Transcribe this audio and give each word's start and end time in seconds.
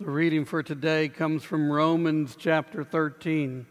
The 0.00 0.08
reading 0.08 0.44
for 0.44 0.62
today 0.62 1.08
comes 1.08 1.42
from 1.42 1.72
Romans 1.72 2.36
chapter 2.38 2.84
13, 2.84 3.66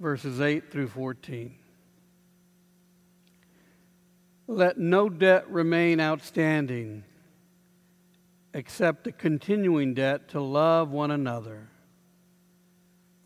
verses 0.00 0.40
8 0.40 0.72
through 0.72 0.88
14. 0.88 1.54
Let 4.46 4.78
no 4.78 5.10
debt 5.10 5.50
remain 5.50 6.00
outstanding 6.00 7.04
except 8.54 9.06
a 9.06 9.12
continuing 9.12 9.92
debt 9.92 10.28
to 10.28 10.40
love 10.40 10.90
one 10.90 11.10
another. 11.10 11.68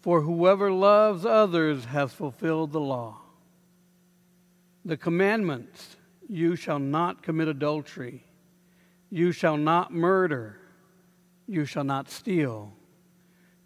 For 0.02 0.22
whoever 0.22 0.72
loves 0.72 1.24
others 1.24 1.84
has 1.84 2.12
fulfilled 2.12 2.72
the 2.72 2.80
law. 2.80 3.20
The 4.84 4.96
commandments 4.96 5.94
you 6.28 6.56
shall 6.56 6.80
not 6.80 7.22
commit 7.22 7.46
adultery, 7.46 8.24
you 9.10 9.30
shall 9.30 9.56
not 9.56 9.94
murder, 9.94 10.58
you 11.48 11.64
shall 11.64 11.84
not 11.84 12.10
steal, 12.10 12.72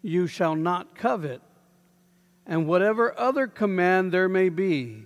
you 0.01 0.25
shall 0.25 0.55
not 0.55 0.95
covet, 0.95 1.41
and 2.45 2.67
whatever 2.67 3.17
other 3.19 3.47
command 3.47 4.11
there 4.11 4.29
may 4.29 4.49
be 4.49 5.03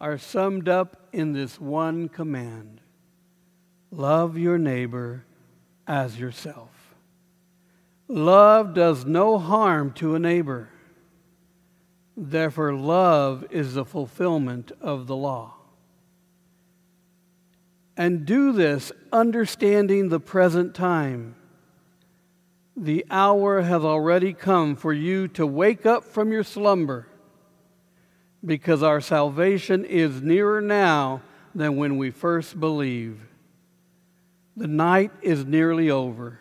are 0.00 0.18
summed 0.18 0.68
up 0.68 1.08
in 1.12 1.32
this 1.32 1.60
one 1.60 2.08
command 2.08 2.80
love 3.92 4.38
your 4.38 4.58
neighbor 4.58 5.24
as 5.86 6.18
yourself. 6.18 6.70
Love 8.08 8.74
does 8.74 9.04
no 9.04 9.38
harm 9.38 9.92
to 9.92 10.14
a 10.14 10.18
neighbor. 10.18 10.68
Therefore, 12.16 12.74
love 12.74 13.44
is 13.50 13.74
the 13.74 13.84
fulfillment 13.84 14.72
of 14.80 15.06
the 15.06 15.16
law. 15.16 15.54
And 17.96 18.24
do 18.24 18.52
this 18.52 18.90
understanding 19.12 20.08
the 20.08 20.20
present 20.20 20.74
time. 20.74 21.36
The 22.76 23.04
hour 23.10 23.62
has 23.62 23.84
already 23.84 24.32
come 24.32 24.76
for 24.76 24.92
you 24.92 25.28
to 25.28 25.46
wake 25.46 25.84
up 25.84 26.04
from 26.04 26.32
your 26.32 26.44
slumber, 26.44 27.06
because 28.44 28.82
our 28.82 29.00
salvation 29.00 29.84
is 29.84 30.22
nearer 30.22 30.60
now 30.60 31.22
than 31.54 31.76
when 31.76 31.96
we 31.96 32.10
first 32.10 32.58
believed. 32.58 33.20
The 34.56 34.66
night 34.66 35.12
is 35.22 35.44
nearly 35.44 35.90
over. 35.90 36.38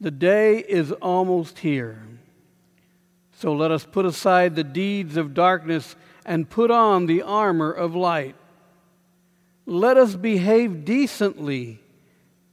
The 0.00 0.10
day 0.10 0.58
is 0.58 0.92
almost 0.92 1.60
here. 1.60 2.02
So 3.32 3.54
let 3.54 3.70
us 3.70 3.84
put 3.84 4.06
aside 4.06 4.56
the 4.56 4.64
deeds 4.64 5.16
of 5.16 5.34
darkness 5.34 5.96
and 6.24 6.48
put 6.48 6.70
on 6.70 7.06
the 7.06 7.22
armor 7.22 7.70
of 7.70 7.94
light. 7.94 8.34
Let 9.66 9.96
us 9.96 10.14
behave 10.16 10.84
decently 10.84 11.80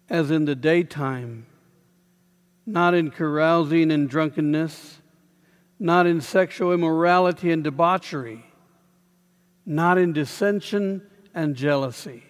as 0.09 0.29
in 0.29 0.45
the 0.45 0.55
daytime, 0.55 1.45
not 2.65 2.93
in 2.93 3.11
carousing 3.11 3.91
and 3.91 4.09
drunkenness, 4.09 4.99
not 5.79 6.05
in 6.05 6.21
sexual 6.21 6.73
immorality 6.73 7.51
and 7.51 7.63
debauchery, 7.63 8.45
not 9.65 9.97
in 9.97 10.13
dissension 10.13 11.01
and 11.33 11.55
jealousy 11.55 12.23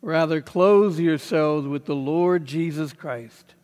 Rather, 0.00 0.40
clothe 0.40 0.98
yourselves 0.98 1.66
with 1.66 1.86
the 1.86 1.94
Lord 1.94 2.44
Jesus 2.44 2.92
Christ. 2.92 3.54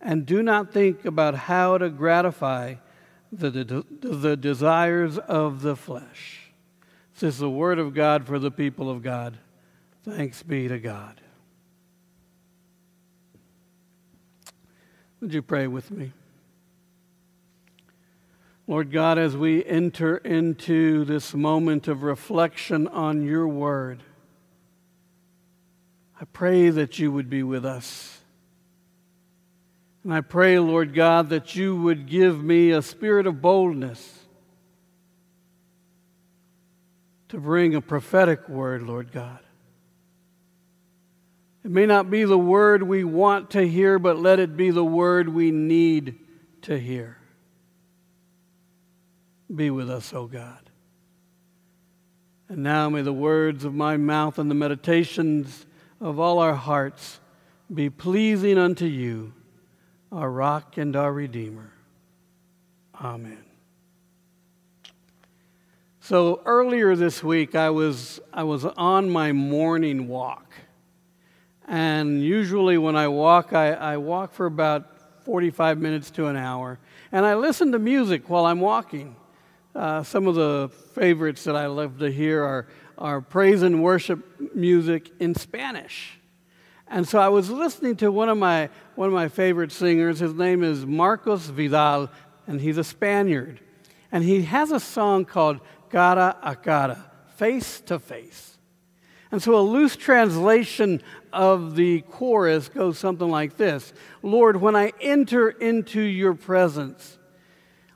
And 0.00 0.24
do 0.24 0.42
not 0.42 0.72
think 0.72 1.04
about 1.04 1.34
how 1.34 1.78
to 1.78 1.90
gratify 1.90 2.76
the, 3.32 3.50
the, 3.50 3.84
the 4.00 4.36
desires 4.36 5.18
of 5.18 5.62
the 5.62 5.76
flesh. 5.76 6.52
This 7.14 7.34
is 7.34 7.38
the 7.38 7.50
word 7.50 7.78
of 7.78 7.94
God 7.94 8.26
for 8.26 8.38
the 8.38 8.50
people 8.50 8.90
of 8.90 9.02
God. 9.02 9.36
Thanks 10.04 10.42
be 10.42 10.68
to 10.68 10.78
God. 10.78 11.20
Would 15.20 15.32
you 15.32 15.42
pray 15.42 15.66
with 15.66 15.90
me? 15.90 16.12
Lord 18.68 18.90
God, 18.90 19.16
as 19.16 19.36
we 19.36 19.64
enter 19.64 20.16
into 20.16 21.04
this 21.04 21.34
moment 21.34 21.86
of 21.86 22.02
reflection 22.02 22.88
on 22.88 23.22
your 23.22 23.46
word, 23.46 24.02
I 26.20 26.24
pray 26.24 26.70
that 26.70 26.98
you 26.98 27.12
would 27.12 27.30
be 27.30 27.42
with 27.42 27.64
us. 27.64 28.20
And 30.02 30.12
I 30.12 30.20
pray, 30.20 30.58
Lord 30.58 30.94
God, 30.94 31.30
that 31.30 31.54
you 31.54 31.76
would 31.76 32.06
give 32.06 32.42
me 32.42 32.70
a 32.70 32.82
spirit 32.82 33.26
of 33.26 33.40
boldness 33.40 34.20
to 37.28 37.38
bring 37.38 37.74
a 37.74 37.80
prophetic 37.80 38.48
word, 38.48 38.82
Lord 38.82 39.12
God. 39.12 39.40
It 41.66 41.72
may 41.72 41.84
not 41.84 42.10
be 42.10 42.22
the 42.22 42.38
word 42.38 42.84
we 42.84 43.02
want 43.02 43.50
to 43.50 43.66
hear, 43.66 43.98
but 43.98 44.20
let 44.20 44.38
it 44.38 44.56
be 44.56 44.70
the 44.70 44.84
word 44.84 45.28
we 45.28 45.50
need 45.50 46.14
to 46.62 46.78
hear. 46.78 47.18
Be 49.52 49.70
with 49.70 49.90
us, 49.90 50.14
O 50.14 50.28
God. 50.28 50.70
And 52.48 52.62
now 52.62 52.88
may 52.88 53.02
the 53.02 53.12
words 53.12 53.64
of 53.64 53.74
my 53.74 53.96
mouth 53.96 54.38
and 54.38 54.48
the 54.48 54.54
meditations 54.54 55.66
of 56.00 56.20
all 56.20 56.38
our 56.38 56.54
hearts 56.54 57.18
be 57.74 57.90
pleasing 57.90 58.58
unto 58.58 58.86
you, 58.86 59.32
our 60.12 60.30
rock 60.30 60.76
and 60.76 60.94
our 60.94 61.12
redeemer. 61.12 61.72
Amen. 62.94 63.44
So 65.98 66.42
earlier 66.44 66.94
this 66.94 67.24
week, 67.24 67.56
I 67.56 67.70
was, 67.70 68.20
I 68.32 68.44
was 68.44 68.64
on 68.64 69.10
my 69.10 69.32
morning 69.32 70.06
walk. 70.06 70.44
And 71.66 72.22
usually, 72.22 72.78
when 72.78 72.96
I 72.96 73.08
walk, 73.08 73.52
I, 73.52 73.72
I 73.72 73.96
walk 73.96 74.32
for 74.32 74.46
about 74.46 75.24
45 75.24 75.78
minutes 75.78 76.10
to 76.12 76.26
an 76.26 76.36
hour. 76.36 76.78
And 77.10 77.26
I 77.26 77.34
listen 77.34 77.72
to 77.72 77.78
music 77.78 78.30
while 78.30 78.46
I'm 78.46 78.60
walking. 78.60 79.16
Uh, 79.74 80.02
some 80.02 80.26
of 80.26 80.36
the 80.36 80.70
favorites 80.94 81.44
that 81.44 81.56
I 81.56 81.66
love 81.66 81.98
to 81.98 82.10
hear 82.10 82.42
are 82.42 82.68
our 82.96 83.20
praise 83.20 83.62
and 83.62 83.82
worship 83.82 84.54
music 84.54 85.10
in 85.18 85.34
Spanish. 85.34 86.18
And 86.88 87.06
so 87.06 87.18
I 87.18 87.28
was 87.28 87.50
listening 87.50 87.96
to 87.96 88.12
one 88.12 88.28
of 88.28 88.38
my, 88.38 88.70
one 88.94 89.08
of 89.08 89.12
my 89.12 89.28
favorite 89.28 89.72
singers. 89.72 90.20
His 90.20 90.32
name 90.32 90.62
is 90.62 90.86
Marcos 90.86 91.46
Vidal, 91.46 92.08
and 92.46 92.60
he's 92.60 92.78
a 92.78 92.84
Spaniard. 92.84 93.60
And 94.12 94.22
he 94.22 94.42
has 94.42 94.70
a 94.70 94.80
song 94.80 95.24
called 95.24 95.60
Cara 95.90 96.36
a 96.42 96.54
Cara, 96.54 97.10
Face 97.36 97.80
to 97.82 97.98
Face. 97.98 98.55
And 99.30 99.42
so 99.42 99.58
a 99.58 99.60
loose 99.60 99.96
translation 99.96 101.02
of 101.32 101.74
the 101.74 102.02
chorus 102.02 102.68
goes 102.68 102.98
something 102.98 103.28
like 103.28 103.56
this 103.56 103.92
Lord, 104.22 104.56
when 104.56 104.76
I 104.76 104.92
enter 105.00 105.48
into 105.50 106.00
your 106.00 106.34
presence 106.34 107.18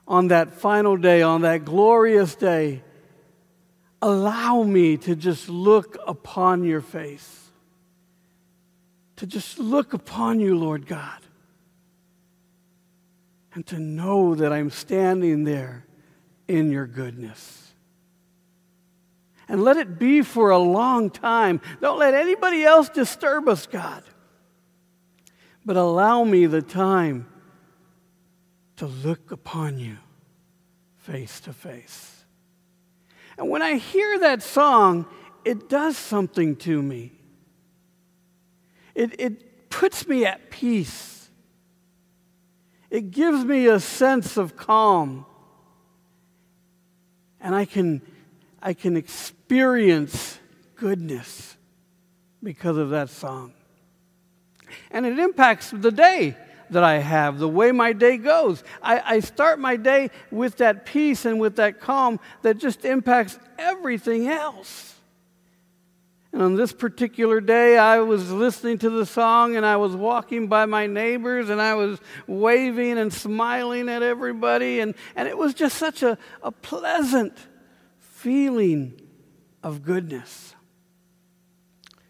on 0.07 0.27
that 0.27 0.53
final 0.53 0.97
day, 0.97 1.21
on 1.21 1.41
that 1.41 1.63
glorious 1.63 2.35
day, 2.35 2.83
allow 4.01 4.63
me 4.63 4.97
to 4.97 5.15
just 5.15 5.47
look 5.47 5.97
upon 6.05 6.63
your 6.63 6.81
face. 6.81 7.37
To 9.17 9.27
just 9.27 9.59
look 9.59 9.93
upon 9.93 10.39
you, 10.39 10.57
Lord 10.57 10.87
God. 10.87 11.19
And 13.53 13.65
to 13.67 13.79
know 13.79 14.35
that 14.35 14.51
I'm 14.51 14.69
standing 14.69 15.43
there 15.43 15.85
in 16.47 16.71
your 16.71 16.87
goodness. 16.87 17.70
And 19.51 19.65
let 19.65 19.75
it 19.75 19.99
be 19.99 20.21
for 20.21 20.49
a 20.49 20.57
long 20.57 21.09
time. 21.09 21.59
Don't 21.81 21.99
let 21.99 22.13
anybody 22.13 22.63
else 22.63 22.87
disturb 22.87 23.49
us, 23.49 23.67
God. 23.67 24.01
But 25.65 25.75
allow 25.75 26.23
me 26.23 26.45
the 26.45 26.61
time 26.61 27.27
to 28.77 28.85
look 28.85 29.29
upon 29.29 29.77
you 29.77 29.97
face 30.99 31.41
to 31.41 31.51
face. 31.51 32.23
And 33.37 33.49
when 33.49 33.61
I 33.61 33.75
hear 33.75 34.19
that 34.19 34.41
song, 34.41 35.05
it 35.43 35.67
does 35.67 35.97
something 35.97 36.55
to 36.55 36.81
me. 36.81 37.11
It, 38.95 39.19
it 39.19 39.69
puts 39.69 40.07
me 40.07 40.25
at 40.25 40.49
peace. 40.49 41.29
It 42.89 43.11
gives 43.11 43.43
me 43.43 43.67
a 43.67 43.81
sense 43.81 44.37
of 44.37 44.55
calm. 44.55 45.25
And 47.41 47.53
I 47.53 47.65
can, 47.65 48.01
I 48.61 48.73
can 48.73 48.95
experience 48.95 49.40
goodness 50.75 51.57
because 52.41 52.77
of 52.77 52.91
that 52.91 53.09
song. 53.09 53.53
And 54.89 55.05
it 55.05 55.19
impacts 55.19 55.71
the 55.71 55.91
day 55.91 56.37
that 56.69 56.83
I 56.83 56.99
have, 56.99 57.37
the 57.37 57.49
way 57.49 57.73
my 57.73 57.91
day 57.91 58.17
goes. 58.17 58.63
I, 58.81 59.01
I 59.15 59.19
start 59.19 59.59
my 59.59 59.75
day 59.75 60.09
with 60.31 60.57
that 60.57 60.85
peace 60.85 61.25
and 61.25 61.39
with 61.39 61.57
that 61.57 61.81
calm 61.81 62.19
that 62.43 62.59
just 62.59 62.85
impacts 62.85 63.37
everything 63.59 64.29
else. 64.29 64.95
And 66.31 66.41
on 66.41 66.55
this 66.55 66.71
particular 66.71 67.41
day, 67.41 67.77
I 67.77 67.99
was 67.99 68.31
listening 68.31 68.77
to 68.79 68.89
the 68.89 69.05
song 69.05 69.57
and 69.57 69.65
I 69.65 69.75
was 69.75 69.93
walking 69.93 70.47
by 70.47 70.65
my 70.65 70.87
neighbors 70.87 71.49
and 71.49 71.61
I 71.61 71.75
was 71.75 71.99
waving 72.25 72.97
and 72.97 73.11
smiling 73.11 73.89
at 73.89 74.01
everybody. 74.01 74.79
And, 74.79 74.95
and 75.17 75.27
it 75.27 75.37
was 75.37 75.53
just 75.53 75.77
such 75.77 76.03
a, 76.03 76.17
a 76.41 76.53
pleasant 76.53 77.37
feeling 77.99 79.00
of 79.63 79.83
goodness. 79.83 80.55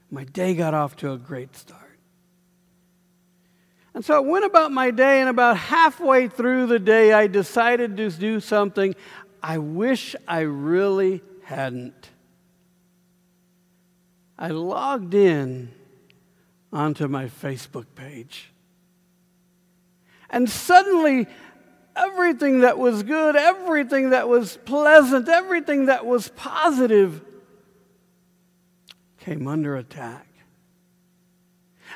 My 0.10 0.24
day 0.24 0.56
got 0.56 0.74
off 0.74 0.96
to 0.98 1.12
a 1.12 1.18
great 1.18 1.56
start. 1.56 1.82
And 3.94 4.06
so 4.06 4.16
I 4.16 4.20
went 4.20 4.46
about 4.46 4.72
my 4.72 4.92
day, 4.92 5.20
and 5.20 5.30
about 5.30 5.58
halfway 5.58 6.28
through 6.28 6.68
the 6.68 6.80
day, 6.80 7.12
I 7.12 7.28
decided 7.28 7.98
to 7.98 8.10
do 8.10 8.40
something 8.40 8.96
I 9.44 9.58
wish 9.58 10.16
I 10.28 10.42
really 10.42 11.22
hadn't. 11.44 12.10
I 14.38 14.50
logged 14.50 15.14
in 15.14 15.72
onto 16.72 17.08
my 17.08 17.26
Facebook 17.26 17.86
page. 17.96 18.52
And 20.30 20.50
suddenly, 20.50 21.28
everything 21.96 22.62
that 22.62 22.78
was 22.78 23.04
good, 23.04 23.36
everything 23.36 24.12
that 24.12 24.30
was 24.30 24.58
pleasant, 24.66 25.28
everything 25.28 25.88
that 25.88 26.06
was 26.06 26.30
positive 26.30 27.22
came 29.22 29.48
under 29.48 29.78
attack. 29.78 30.28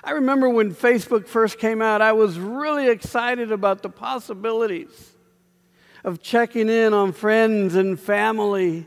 I 0.03 0.11
remember 0.11 0.47
when 0.49 0.73
Facebook 0.73 1.27
first 1.27 1.57
came 1.57 1.81
out, 1.81 2.01
I 2.01 2.13
was 2.13 2.37
really 2.37 2.87
excited 2.87 3.51
about 3.51 3.81
the 3.81 3.89
possibilities 3.89 5.11
of 6.03 6.21
checking 6.21 6.69
in 6.69 6.93
on 6.93 7.11
friends 7.11 7.75
and 7.75 7.99
family, 7.99 8.85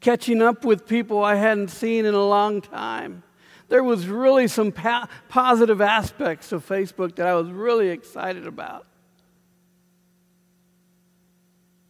catching 0.00 0.42
up 0.42 0.64
with 0.64 0.86
people 0.86 1.24
I 1.24 1.36
hadn't 1.36 1.68
seen 1.68 2.04
in 2.04 2.14
a 2.14 2.24
long 2.24 2.60
time. 2.60 3.22
There 3.68 3.82
was 3.82 4.06
really 4.06 4.48
some 4.48 4.72
pa- 4.72 5.08
positive 5.28 5.80
aspects 5.80 6.52
of 6.52 6.66
Facebook 6.66 7.16
that 7.16 7.26
I 7.26 7.34
was 7.34 7.50
really 7.50 7.88
excited 7.88 8.46
about. 8.46 8.86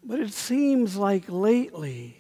But 0.05 0.21
it 0.21 0.33
seems 0.33 0.97
like 0.97 1.25
lately, 1.29 2.20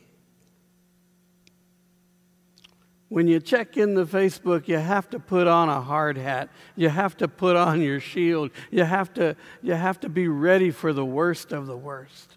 when 3.10 3.26
you 3.26 3.40
check 3.40 3.76
in 3.76 3.94
the 3.94 4.06
Facebook, 4.06 4.68
you 4.68 4.78
have 4.78 5.10
to 5.10 5.18
put 5.18 5.48
on 5.48 5.68
a 5.68 5.80
hard 5.80 6.16
hat. 6.16 6.48
You 6.76 6.88
have 6.88 7.16
to 7.16 7.26
put 7.26 7.56
on 7.56 7.82
your 7.82 7.98
shield. 7.98 8.52
You 8.70 8.84
have 8.84 9.12
to, 9.14 9.34
you 9.62 9.74
have 9.74 9.98
to 10.00 10.08
be 10.08 10.28
ready 10.28 10.70
for 10.70 10.92
the 10.92 11.04
worst 11.04 11.50
of 11.50 11.66
the 11.66 11.76
worst. 11.76 12.36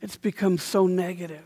It's 0.00 0.16
become 0.16 0.56
so 0.56 0.86
negative, 0.86 1.44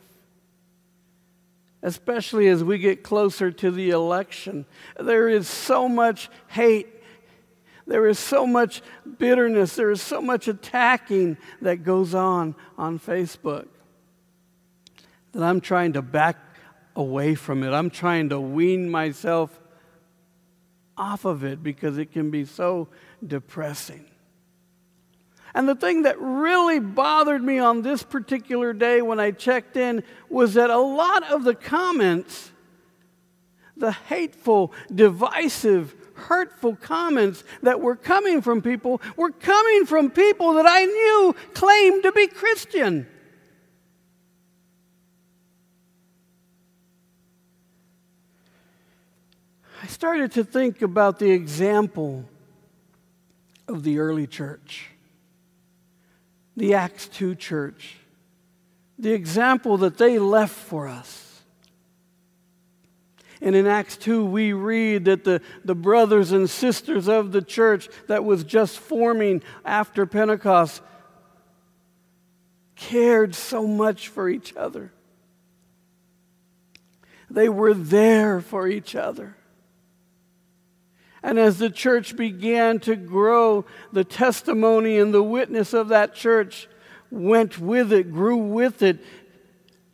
especially 1.83 2.47
as 2.47 2.63
we 2.63 2.79
get 2.79 3.03
closer 3.03 3.51
to 3.51 3.73
the 3.73 3.91
election. 3.91 4.65
There 5.01 5.29
is 5.29 5.49
so 5.49 5.89
much 5.89 6.31
hate. 6.47 6.87
There 7.89 8.07
is 8.07 8.21
so 8.21 8.47
much 8.47 8.83
bitterness. 9.19 9.75
There 9.75 9.91
is 9.91 10.01
so 10.01 10.23
much 10.23 10.47
attacking 10.47 11.39
that 11.61 11.83
goes 11.83 12.15
on 12.15 12.55
on 12.79 13.01
Facebook 13.01 13.67
that 15.33 15.43
I'm 15.43 15.61
trying 15.61 15.95
to 15.95 16.03
back 16.03 16.52
away 16.97 17.35
from 17.35 17.63
it. 17.63 17.71
I'm 17.71 17.91
trying 17.91 18.29
to 18.31 18.41
wean 18.41 18.89
myself 18.89 19.59
off 20.97 21.25
of 21.25 21.45
it 21.45 21.63
because 21.63 21.99
it 21.99 22.13
can 22.13 22.31
be 22.31 22.45
so 22.45 22.89
depressing. 23.27 24.05
And 25.55 25.69
the 25.69 25.75
thing 25.75 26.03
that 26.03 26.19
really 26.19 26.81
bothered 26.81 27.43
me 27.43 27.59
on 27.59 27.83
this 27.83 28.03
particular 28.03 28.73
day 28.73 29.03
when 29.03 29.21
I 29.21 29.33
checked 29.33 29.77
in 29.77 30.03
was 30.29 30.55
that 30.55 30.71
a 30.71 30.79
lot 30.79 31.31
of 31.31 31.45
the 31.45 31.55
comments, 31.55 32.51
the 33.77 33.93
hateful, 33.93 34.73
divisive, 34.95 35.95
hurtful 36.15 36.77
comments 36.77 37.45
that 37.63 37.81
were 37.81 37.97
coming 37.97 38.41
from 38.41 38.63
people, 38.63 39.03
were 39.17 39.31
coming 39.31 39.85
from 39.85 40.11
people 40.11 40.55
that 40.55 40.67
I 40.67 40.85
knew 40.87 41.35
claimed 41.53 42.03
to 42.05 42.13
be 42.13 42.29
Christian. 42.29 43.07
I 49.83 49.87
started 49.87 50.31
to 50.33 50.45
think 50.45 50.81
about 50.81 51.19
the 51.19 51.33
example 51.33 52.25
of 53.67 53.83
the 53.83 53.99
early 53.99 54.29
church, 54.29 54.91
the 56.57 56.75
Acts 56.75 57.09
2 57.09 57.35
church, 57.35 57.97
the 58.97 59.13
example 59.13 59.79
that 59.79 59.99
they 59.99 60.21
left 60.21 60.55
for 60.55 60.87
us. 60.87 61.43
And 63.41 63.57
in 63.57 63.67
Acts 63.67 63.97
2, 63.97 64.25
we 64.25 64.53
read 64.53 65.07
that 65.07 65.25
the, 65.25 65.43
the 65.65 65.75
brothers 65.75 66.31
and 66.31 66.49
sisters 66.49 67.09
of 67.09 67.33
the 67.33 67.43
church 67.43 67.89
that 68.07 68.25
was 68.25 68.45
just 68.45 68.79
forming 68.79 69.43
after 69.65 70.07
Pentecost 70.07 70.81
cared 72.77 73.35
so 73.35 73.67
much 73.67 74.07
for 74.07 74.29
each 74.29 74.55
other. 74.55 74.93
They 77.29 77.49
were 77.49 77.75
there 77.75 78.41
for 78.41 78.69
each 78.69 78.95
other. 78.95 79.35
And 81.23 81.39
as 81.39 81.59
the 81.59 81.71
church 81.71 82.17
began 82.17 82.81
to 82.81 82.97
grow, 82.97 83.65
the 83.93 84.05
testimony 84.05 84.99
and 84.99 85.15
the 85.15 85.23
witness 85.23 85.73
of 85.73 85.89
that 85.89 86.15
church 86.15 86.69
went 87.11 87.59
with 87.59 87.93
it, 87.93 88.11
grew 88.11 88.37
with 88.37 88.83
it, 88.83 88.99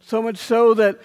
so 0.01 0.23
much 0.23 0.39
so 0.39 0.73
that 0.75 0.99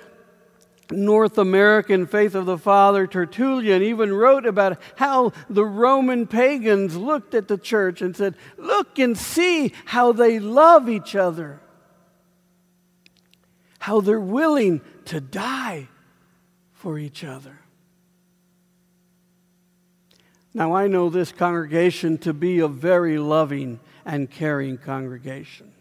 North 0.91 1.37
African 1.37 2.07
Faith 2.07 2.35
of 2.35 2.45
the 2.45 2.57
Father 2.57 3.07
Tertullian 3.07 3.81
even 3.81 4.13
wrote 4.13 4.45
about 4.45 4.79
how 4.95 5.33
the 5.49 5.65
Roman 5.65 6.27
pagans 6.27 6.95
looked 6.95 7.33
at 7.33 7.47
the 7.47 7.57
church 7.57 8.01
and 8.01 8.15
said, 8.15 8.35
Look 8.57 8.99
and 8.99 9.17
see 9.17 9.73
how 9.85 10.11
they 10.11 10.39
love 10.39 10.87
each 10.87 11.15
other, 11.15 11.61
how 13.79 14.01
they're 14.01 14.19
willing 14.19 14.81
to 15.05 15.19
die 15.19 15.89
for 16.73 16.97
each 16.97 17.23
other. 17.23 17.62
Now, 20.53 20.75
I 20.75 20.87
know 20.87 21.09
this 21.09 21.31
congregation 21.31 22.17
to 22.19 22.33
be 22.33 22.59
a 22.59 22.67
very 22.67 23.17
loving 23.17 23.79
and 24.05 24.29
caring 24.29 24.77
congregation. 24.77 25.73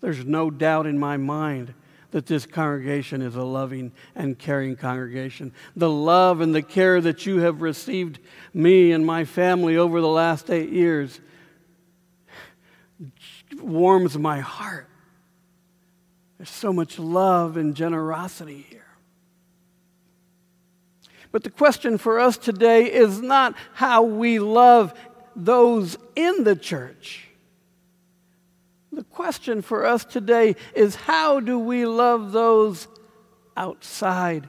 There's 0.00 0.24
no 0.24 0.50
doubt 0.50 0.86
in 0.86 0.98
my 0.98 1.16
mind 1.16 1.74
that 2.10 2.26
this 2.26 2.46
congregation 2.46 3.20
is 3.20 3.34
a 3.34 3.42
loving 3.42 3.92
and 4.14 4.38
caring 4.38 4.76
congregation. 4.76 5.52
The 5.76 5.90
love 5.90 6.40
and 6.40 6.54
the 6.54 6.62
care 6.62 7.00
that 7.00 7.26
you 7.26 7.40
have 7.40 7.60
received 7.60 8.18
me 8.54 8.92
and 8.92 9.04
my 9.04 9.24
family 9.24 9.76
over 9.76 10.00
the 10.00 10.08
last 10.08 10.50
eight 10.50 10.70
years 10.70 11.20
warms 13.60 14.16
my 14.16 14.40
heart. 14.40 14.88
There's 16.38 16.50
so 16.50 16.72
much 16.72 16.98
love 16.98 17.56
and 17.56 17.74
generosity 17.74 18.64
here. 18.70 18.87
But 21.38 21.44
the 21.44 21.50
question 21.50 21.98
for 21.98 22.18
us 22.18 22.36
today 22.36 22.92
is 22.92 23.22
not 23.22 23.54
how 23.72 24.02
we 24.02 24.40
love 24.40 24.92
those 25.36 25.96
in 26.16 26.42
the 26.42 26.56
church. 26.56 27.28
The 28.90 29.04
question 29.04 29.62
for 29.62 29.86
us 29.86 30.04
today 30.04 30.56
is 30.74 30.96
how 30.96 31.38
do 31.38 31.56
we 31.56 31.86
love 31.86 32.32
those 32.32 32.88
outside 33.56 34.48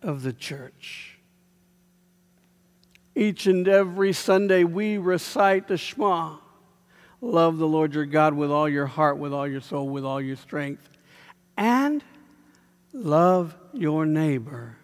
of 0.00 0.22
the 0.22 0.32
church? 0.32 1.18
Each 3.14 3.46
and 3.46 3.68
every 3.68 4.14
Sunday 4.14 4.64
we 4.64 4.96
recite 4.96 5.68
the 5.68 5.76
Shema. 5.76 6.38
Love 7.20 7.58
the 7.58 7.68
Lord 7.68 7.92
your 7.92 8.06
God 8.06 8.32
with 8.32 8.50
all 8.50 8.70
your 8.70 8.86
heart, 8.86 9.18
with 9.18 9.34
all 9.34 9.46
your 9.46 9.60
soul, 9.60 9.86
with 9.86 10.06
all 10.06 10.22
your 10.22 10.36
strength. 10.36 10.88
And 11.58 12.02
love 12.94 13.54
your 13.74 14.06
neighbor 14.06 14.78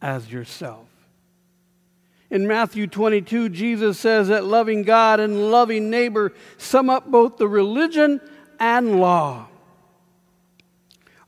as 0.00 0.30
yourself. 0.30 0.86
In 2.30 2.46
Matthew 2.46 2.86
22, 2.86 3.48
Jesus 3.48 3.98
says 3.98 4.28
that 4.28 4.44
loving 4.44 4.82
God 4.82 5.18
and 5.18 5.50
loving 5.50 5.90
neighbor 5.90 6.32
sum 6.58 6.88
up 6.88 7.10
both 7.10 7.36
the 7.38 7.48
religion 7.48 8.20
and 8.60 9.00
law. 9.00 9.48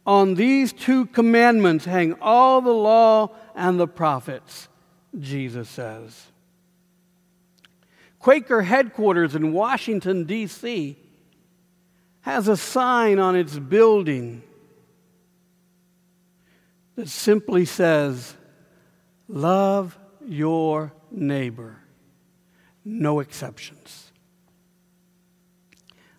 On 0.07 0.35
these 0.35 0.73
two 0.73 1.07
commandments 1.07 1.85
hang 1.85 2.15
all 2.21 2.61
the 2.61 2.71
law 2.71 3.31
and 3.55 3.79
the 3.79 3.89
prophets, 3.89 4.69
Jesus 5.19 5.69
says. 5.69 6.29
Quaker 8.19 8.63
headquarters 8.63 9.35
in 9.35 9.53
Washington, 9.53 10.25
D.C., 10.25 10.97
has 12.21 12.47
a 12.47 12.57
sign 12.57 13.19
on 13.19 13.35
its 13.35 13.59
building 13.59 14.45
that 16.95 17.09
simply 17.09 17.65
says, 17.65 18.37
Love 19.29 19.99
your 20.27 20.93
neighbor, 21.11 21.79
no 22.85 23.21
exceptions. 23.21 24.13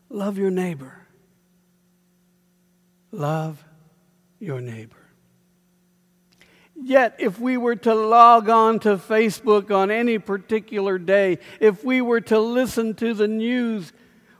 Love 0.10 0.38
your 0.38 0.51
neighbor. 0.51 1.07
Love 3.12 3.63
your 4.39 4.62
neighbor. 4.62 4.98
Yet, 6.75 7.15
if 7.19 7.39
we 7.39 7.57
were 7.57 7.75
to 7.77 7.93
log 7.93 8.50
on 8.50 8.79
to 8.79 8.98
Facebook 8.98 9.72
on 9.72 9.91
any 9.91 10.19
particular 10.19 10.98
day, 10.98 11.39
if 11.60 11.83
we 11.83 12.01
were 12.01 12.22
to 12.22 12.39
listen 12.39 12.93
to 12.95 13.13
the 13.13 13.27
news, 13.27 13.93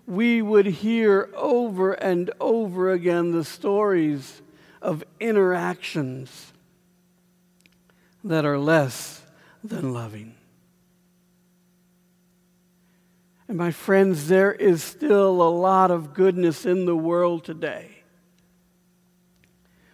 we 0.06 0.42
would 0.42 0.66
hear 0.66 1.30
over 1.36 1.94
and 1.94 2.32
over 2.40 2.92
again 2.92 3.32
the 3.32 3.44
stories 3.44 4.42
of 4.82 5.04
interactions 5.20 6.53
that 8.24 8.46
are 8.46 8.58
less 8.58 9.22
than 9.64 9.94
loving. 9.94 10.36
And 13.48 13.58
my 13.58 13.72
friends, 13.72 14.28
there 14.28 14.54
is 14.54 14.84
still 14.84 15.42
a 15.42 15.50
lot 15.50 15.92
of 15.92 16.14
goodness 16.14 16.66
in 16.66 16.86
the 16.86 16.96
world 16.96 17.44
today. 17.44 18.04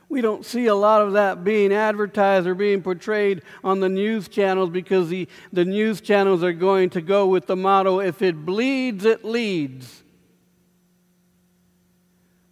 We 0.08 0.22
don't 0.22 0.44
see 0.44 0.66
a 0.66 0.76
lot 0.76 1.02
of 1.02 1.14
that 1.14 1.44
being 1.44 1.72
advertised 1.72 2.48
or 2.48 2.56
being 2.56 2.82
portrayed 2.82 3.44
on 3.64 3.80
the 3.80 3.90
news 3.90 4.28
channels 4.28 4.72
because 4.72 5.08
the, 5.10 5.28
the 5.54 5.66
news 5.66 6.02
channels 6.02 6.44
are 6.44 6.54
going 6.54 6.90
to 6.92 7.02
go 7.02 7.28
with 7.28 7.46
the 7.46 7.56
motto 7.56 8.00
if 8.00 8.24
it 8.24 8.44
bleeds, 8.44 9.06
it 9.06 9.24
leads. 9.24 10.04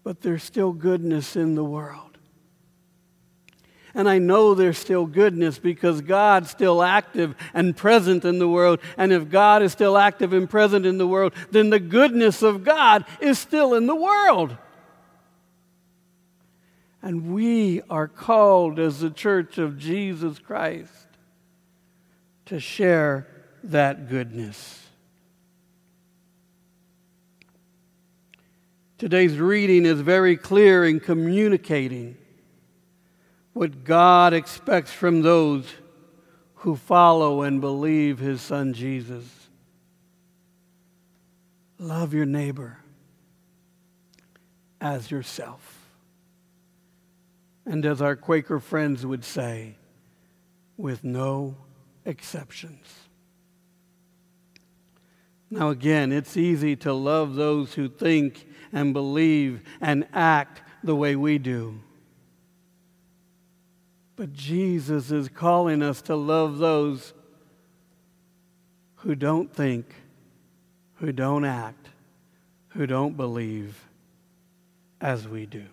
But 0.03 0.21
there's 0.21 0.43
still 0.43 0.71
goodness 0.71 1.35
in 1.35 1.55
the 1.55 1.63
world. 1.63 2.06
And 3.97 4.07
I 4.07 4.19
know 4.19 4.53
there's 4.53 4.77
still 4.77 5.07
goodness 5.07 5.57
because 5.57 6.01
God's 6.01 6.51
still 6.51 6.83
active 6.83 7.35
and 7.55 7.75
present 7.75 8.25
in 8.25 8.37
the 8.37 8.47
world. 8.47 8.79
And 8.95 9.11
if 9.11 9.27
God 9.27 9.63
is 9.63 9.71
still 9.71 9.97
active 9.97 10.33
and 10.33 10.47
present 10.47 10.85
in 10.85 10.99
the 10.99 11.07
world, 11.07 11.33
then 11.49 11.71
the 11.71 11.79
goodness 11.79 12.43
of 12.43 12.63
God 12.63 13.05
is 13.19 13.39
still 13.39 13.73
in 13.73 13.87
the 13.87 13.95
world. 13.95 14.55
And 17.01 17.33
we 17.33 17.81
are 17.89 18.07
called 18.07 18.77
as 18.77 18.99
the 18.99 19.09
church 19.09 19.57
of 19.57 19.79
Jesus 19.79 20.37
Christ 20.37 21.07
to 22.45 22.59
share 22.59 23.25
that 23.63 24.09
goodness. 24.09 24.79
Today's 28.99 29.39
reading 29.39 29.87
is 29.87 30.01
very 30.01 30.37
clear 30.37 30.85
in 30.85 30.99
communicating 30.99 32.15
what 33.57 33.83
God 33.83 34.33
expects 34.33 34.91
from 34.91 35.23
those 35.23 35.65
who 36.57 36.75
follow 36.75 37.41
and 37.41 37.59
believe 37.59 38.19
his 38.19 38.39
son 38.39 38.73
Jesus. 38.73 39.25
Love 41.79 42.13
your 42.13 42.25
neighbor 42.25 42.77
as 44.79 45.09
yourself. 45.09 45.87
And 47.65 47.83
as 47.83 47.99
our 47.99 48.15
Quaker 48.15 48.59
friends 48.59 49.05
would 49.05 49.25
say, 49.25 49.75
with 50.77 51.03
no 51.03 51.57
exceptions. 52.05 52.85
Now, 55.49 55.69
again, 55.69 56.11
it's 56.11 56.37
easy 56.37 56.75
to 56.77 56.93
love 56.93 57.33
those 57.33 57.73
who 57.73 57.89
think 57.89 58.47
and 58.71 58.93
believe 58.93 59.63
and 59.81 60.05
act 60.13 60.61
the 60.83 60.95
way 60.95 61.15
we 61.15 61.39
do. 61.39 61.79
But 64.17 64.33
Jesus 64.33 65.11
is 65.11 65.29
calling 65.29 65.83
us 65.83 66.01
to 66.03 66.15
love 66.15 66.57
those 66.57 67.13
who 68.95 69.13
don't 69.13 69.53
think, 69.53 69.93
who 70.95 71.11
don't 71.11 71.45
act, 71.45 71.89
who 72.69 72.87
don't 72.87 73.15
believe 73.15 73.79
as 74.99 75.27
we 75.27 75.45
do. 75.45 75.65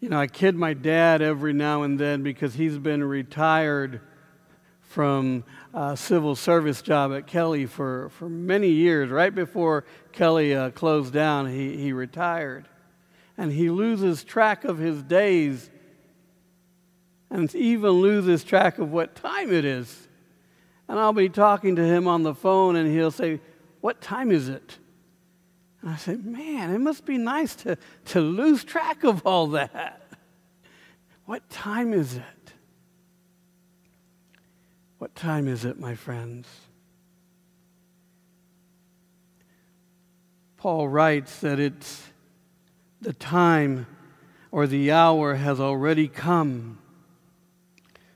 You 0.00 0.08
know, 0.08 0.18
I 0.18 0.26
kid 0.26 0.56
my 0.56 0.74
dad 0.74 1.22
every 1.22 1.52
now 1.52 1.82
and 1.82 2.00
then 2.00 2.24
because 2.24 2.54
he's 2.54 2.76
been 2.76 3.04
retired 3.04 4.00
from 4.80 5.44
a 5.72 5.96
civil 5.96 6.34
service 6.34 6.82
job 6.82 7.12
at 7.12 7.28
Kelly 7.28 7.66
for, 7.66 8.08
for 8.10 8.28
many 8.28 8.70
years. 8.70 9.08
Right 9.08 9.34
before 9.34 9.84
Kelly 10.10 10.52
uh, 10.52 10.70
closed 10.70 11.12
down, 11.12 11.46
he, 11.46 11.76
he 11.76 11.92
retired 11.92 12.68
and 13.36 13.52
he 13.52 13.70
loses 13.70 14.24
track 14.24 14.64
of 14.64 14.78
his 14.78 15.02
days 15.02 15.70
and 17.30 17.52
even 17.54 17.90
loses 17.90 18.44
track 18.44 18.78
of 18.78 18.92
what 18.92 19.14
time 19.16 19.52
it 19.52 19.64
is. 19.64 20.08
And 20.88 20.98
I'll 20.98 21.12
be 21.12 21.28
talking 21.28 21.76
to 21.76 21.84
him 21.84 22.06
on 22.06 22.22
the 22.22 22.34
phone 22.34 22.76
and 22.76 22.90
he'll 22.90 23.10
say, 23.10 23.40
What 23.80 24.00
time 24.00 24.30
is 24.30 24.48
it? 24.48 24.78
And 25.82 25.90
I 25.90 25.96
say, 25.96 26.16
Man, 26.16 26.70
it 26.70 26.78
must 26.78 27.04
be 27.04 27.18
nice 27.18 27.56
to, 27.56 27.76
to 28.06 28.20
lose 28.20 28.62
track 28.62 29.02
of 29.02 29.26
all 29.26 29.48
that. 29.48 30.00
What 31.24 31.48
time 31.50 31.92
is 31.92 32.16
it? 32.16 32.52
What 34.98 35.14
time 35.14 35.48
is 35.48 35.64
it, 35.64 35.78
my 35.78 35.94
friends? 35.94 36.46
Paul 40.56 40.88
writes 40.88 41.40
that 41.40 41.58
it's 41.58 42.02
the 43.04 43.12
time 43.12 43.86
or 44.50 44.66
the 44.66 44.90
hour 44.90 45.34
has 45.34 45.60
already 45.60 46.08
come 46.08 46.78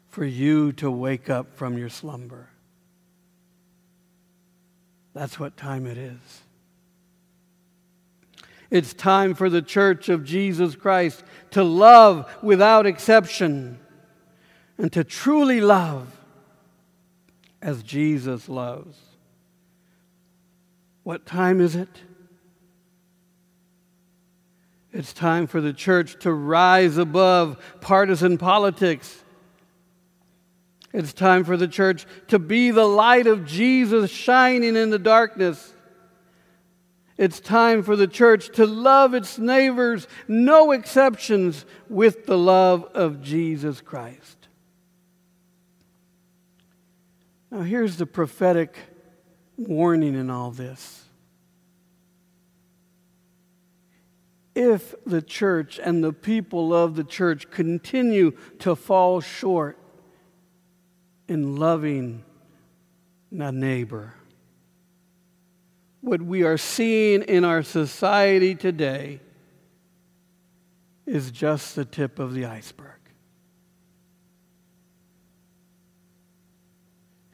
for 0.09 0.25
you 0.25 0.73
to 0.73 0.91
wake 0.91 1.29
up 1.29 1.55
from 1.55 1.77
your 1.77 1.91
slumber. 1.91 2.49
That's 5.15 5.39
what 5.39 5.57
time 5.57 5.87
it 5.87 5.99
is. 5.99 6.43
It's 8.71 8.95
time 8.95 9.35
for 9.35 9.51
the 9.51 9.63
church 9.63 10.09
of 10.09 10.25
Jesus 10.25 10.75
Christ 10.75 11.23
to 11.51 11.63
love 11.63 12.29
without 12.43 12.87
exception 12.87 13.79
and 14.79 14.93
to 14.93 15.05
truly 15.05 15.61
love 15.61 16.19
as 17.61 17.83
Jesus 17.83 18.49
loves. 18.49 18.97
What 21.03 21.27
time 21.27 21.61
is 21.61 21.75
it? 21.75 21.89
It's 24.99 25.13
time 25.13 25.47
for 25.47 25.61
the 25.61 25.73
church 25.73 26.19
to 26.23 26.33
rise 26.33 26.97
above 26.97 27.57
partisan 27.81 28.37
politics. 28.37 29.23
It's 30.93 31.13
time 31.13 31.45
for 31.45 31.57
the 31.57 31.69
church 31.69 32.05
to 32.27 32.41
be 32.41 32.73
the 32.73 32.85
light 32.85 33.29
of 33.29 33.47
Jesus 33.47 34.11
shining 34.11 34.75
in 34.75 34.91
the 34.91 34.99
darkness. 34.99 35.73
It's 37.17 37.39
time 37.39 37.85
for 37.85 37.95
the 37.95 38.09
church 38.09 38.49
to 38.57 38.67
love 38.67 39.15
its 39.15 39.39
neighbors, 39.39 40.09
no 40.27 40.73
exceptions, 40.73 41.65
with 41.89 42.27
the 42.27 42.37
love 42.37 42.83
of 42.93 43.23
Jesus 43.23 43.81
Christ. 43.81 44.49
Now, 47.53 47.61
here's 47.61 47.99
the 47.99 48.07
prophetic 48.07 48.77
warning 49.57 50.17
in 50.17 50.29
all 50.29 50.51
this. 50.51 51.05
If 54.59 54.93
the 55.07 55.23
church 55.23 55.79
and 55.81 56.03
the 56.03 56.13
people 56.13 56.75
of 56.75 56.97
the 56.97 57.05
church 57.05 57.49
continue 57.49 58.33
to 58.59 58.75
fall 58.75 59.21
short 59.21 59.79
in 61.29 61.55
loving 61.55 62.25
a 63.31 63.53
neighbor. 63.53 64.15
What 66.01 66.21
we 66.21 66.43
are 66.43 66.59
seeing 66.59 67.23
in 67.23 67.45
our 67.45 67.63
society 67.63 68.57
today 68.57 69.21
is 71.07 71.31
just 71.31 71.77
the 71.77 71.85
tip 71.85 72.19
of 72.19 72.35
the 72.35 72.47
iceberg. 72.47 72.99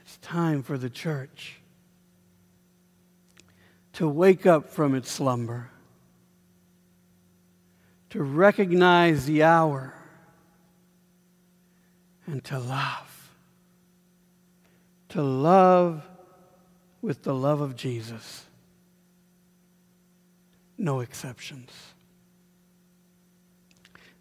It's 0.00 0.18
time 0.18 0.62
for 0.62 0.76
the 0.76 0.90
church 0.90 1.62
to 3.94 4.06
wake 4.06 4.44
up 4.44 4.68
from 4.68 4.94
its 4.94 5.10
slumber 5.10 5.70
to 8.14 8.22
recognize 8.22 9.26
the 9.26 9.42
hour 9.42 9.92
and 12.26 12.44
to 12.44 12.56
love. 12.56 13.32
To 15.08 15.20
love 15.20 16.06
with 17.02 17.24
the 17.24 17.34
love 17.34 17.60
of 17.60 17.74
Jesus. 17.74 18.44
No 20.78 21.00
exceptions. 21.00 21.72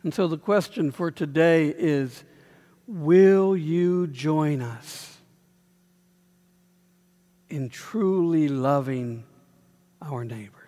And 0.02 0.12
so 0.12 0.28
the 0.28 0.40
question 0.40 0.90
for 0.90 1.12
today 1.12 1.68
is 1.68 2.24
Will 2.88 3.56
you 3.56 4.08
join 4.08 4.64
us 4.64 5.20
in 7.48 7.70
truly 7.70 8.48
loving 8.48 9.24
our 10.02 10.26
neighbor? 10.26 10.63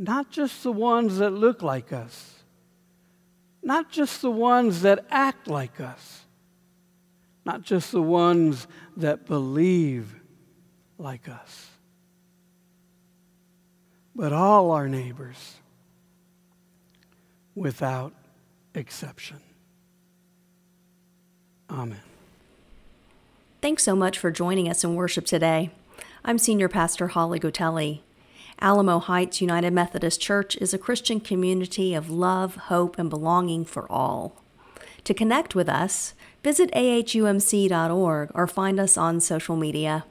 Not 0.00 0.30
just 0.30 0.62
the 0.62 0.72
ones 0.72 1.18
that 1.18 1.30
look 1.30 1.62
like 1.62 1.92
us, 1.92 2.42
not 3.62 3.90
just 3.90 4.22
the 4.22 4.30
ones 4.30 4.80
that 4.80 5.04
act 5.10 5.46
like 5.46 5.78
us, 5.78 6.22
not 7.44 7.60
just 7.60 7.92
the 7.92 8.00
ones 8.00 8.66
that 8.96 9.26
believe 9.26 10.14
like 10.96 11.28
us, 11.28 11.68
but 14.16 14.32
all 14.32 14.70
our 14.70 14.88
neighbors 14.88 15.56
without 17.54 18.14
exception. 18.74 19.40
Amen. 21.68 22.00
Thanks 23.60 23.82
so 23.82 23.94
much 23.94 24.18
for 24.18 24.30
joining 24.30 24.66
us 24.66 24.82
in 24.82 24.94
worship 24.94 25.26
today. 25.26 25.70
I'm 26.24 26.38
Senior 26.38 26.70
Pastor 26.70 27.08
Holly 27.08 27.38
Gotelli. 27.38 28.00
Alamo 28.62 28.98
Heights 28.98 29.40
United 29.40 29.72
Methodist 29.72 30.20
Church 30.20 30.54
is 30.56 30.74
a 30.74 30.78
Christian 30.78 31.18
community 31.18 31.94
of 31.94 32.10
love, 32.10 32.56
hope, 32.56 32.98
and 32.98 33.08
belonging 33.08 33.64
for 33.64 33.90
all. 33.90 34.36
To 35.04 35.14
connect 35.14 35.54
with 35.54 35.68
us, 35.68 36.12
visit 36.44 36.70
ahumc.org 36.72 38.30
or 38.34 38.46
find 38.46 38.78
us 38.78 38.98
on 38.98 39.20
social 39.20 39.56
media. 39.56 40.04